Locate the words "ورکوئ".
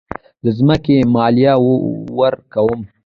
2.19-2.79